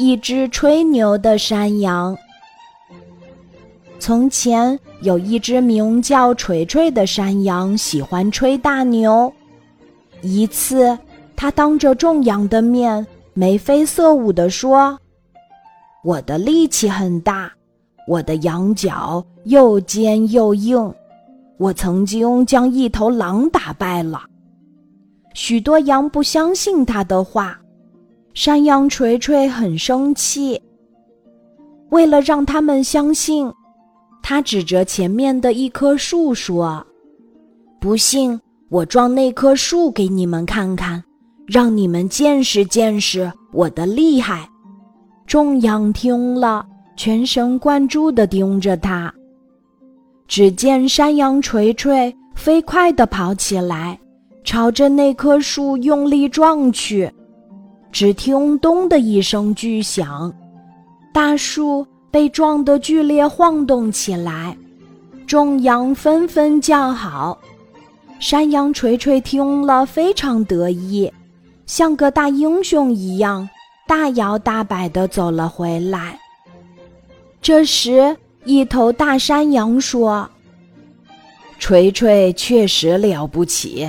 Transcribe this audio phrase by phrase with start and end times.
[0.00, 2.16] 一只吹牛的山羊。
[3.98, 9.32] 从前有一只名叫锤锤的山羊，喜欢吹大牛。
[10.22, 10.96] 一次，
[11.34, 14.96] 他当着众羊的面，眉飞色舞地说
[16.04, 17.50] ：“我的力气很大，
[18.06, 20.94] 我的羊角又尖又硬，
[21.56, 24.22] 我曾经将一头狼打败了。”
[25.34, 27.58] 许多羊不相信他的话。
[28.34, 30.60] 山羊锤锤很生气，
[31.90, 33.52] 为了让他们相信，
[34.22, 36.86] 他指着前面的一棵树说
[37.80, 41.02] ：“不信，我撞那棵树给你们看看，
[41.46, 44.48] 让你们见识见识我的厉害。”
[45.26, 46.64] 众羊听了，
[46.96, 49.12] 全神贯注地盯着他。
[50.26, 53.98] 只见山羊锤锤飞快地跑起来，
[54.44, 57.10] 朝着那棵树用力撞去。
[57.90, 60.32] 只听“咚”的一声巨响，
[61.12, 64.56] 大树被撞得剧烈晃动起来，
[65.26, 67.38] 众羊纷纷叫好。
[68.20, 71.10] 山羊锤锤听了非常得意，
[71.66, 73.48] 像个大英雄一样，
[73.86, 76.18] 大摇大摆地走了回来。
[77.40, 80.28] 这时，一头大山羊说
[81.58, 83.88] ：“锤锤确实了不起，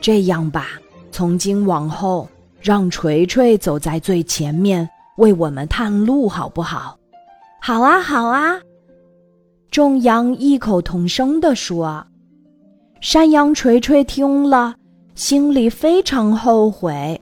[0.00, 0.68] 这样吧，
[1.10, 2.28] 从今往后。”
[2.60, 6.98] 让锤锤走在最前面，为我们探路，好不好？
[7.60, 8.58] 好啊，好啊！
[9.70, 12.04] 众羊异口同声地说。
[13.00, 14.74] 山羊锤锤听了，
[15.14, 17.20] 心里非常后悔。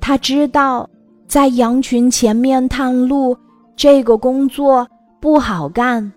[0.00, 0.88] 他知道，
[1.28, 3.36] 在羊群前面探路
[3.76, 4.86] 这个工作
[5.20, 6.12] 不好干，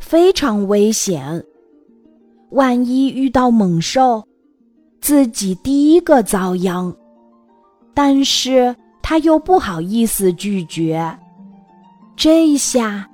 [0.00, 1.44] 非常危险。
[2.50, 4.22] 万一遇到猛兽，
[5.00, 6.92] 自己第一个遭殃。
[7.94, 11.18] 但是他又不好意思拒绝，
[12.16, 13.08] 这下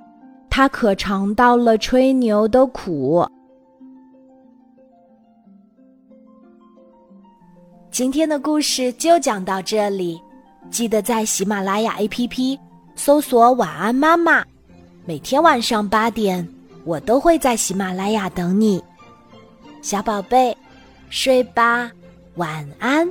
[0.49, 3.25] 他可尝到了吹牛的苦。
[7.91, 10.21] 今天的故事就讲到这里，
[10.69, 12.57] 记得在喜马拉雅 APP
[12.95, 14.45] 搜索“晚安妈妈”，
[15.05, 16.47] 每天晚上八点，
[16.85, 18.81] 我都会在喜马拉雅等你，
[19.81, 20.55] 小宝贝，
[21.09, 21.91] 睡吧，
[22.35, 23.09] 晚安。